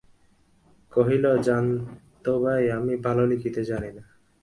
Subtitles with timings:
[0.91, 1.65] কহিল, জান
[2.23, 4.03] তো ভাই, আমি ভালো লিখিতে জানি না।